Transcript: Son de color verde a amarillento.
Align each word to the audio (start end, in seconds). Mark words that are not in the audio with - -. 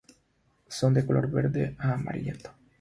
Son 0.67 0.95
de 0.95 1.05
color 1.05 1.29
verde 1.29 1.75
a 1.77 1.93
amarillento. 1.93 2.49